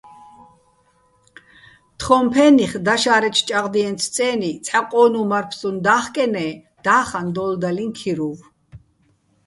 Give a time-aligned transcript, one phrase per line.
[1.99, 6.51] თხოჼ ფე́ნიხ დაშა́რეჩო̆ ჭაღდიენჩო̆ წე́ნი ცჰ̦ა ყო́ნუჼ მარფსტუ და́ხკენე́
[6.85, 8.39] და́ხაჼ დოლდალიჼ ქირუვ.